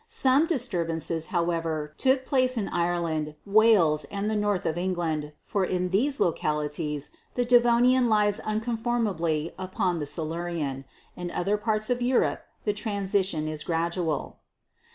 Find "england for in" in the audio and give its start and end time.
4.75-5.89